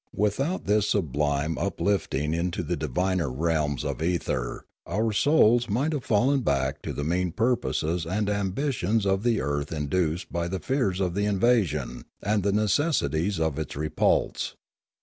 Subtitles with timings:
[0.15, 5.11] Without this sublime up The Duomovamolan 229 lifting into the diviner realms of ether our
[5.13, 10.47] souls might have fallen back to the mean purposes and ambitions of earth induced by
[10.47, 14.55] the fears of the invasion and the necessities of its repulse.